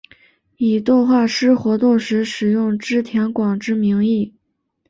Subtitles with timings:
[0.57, 4.33] 以动画师活动时使用织田广之名义。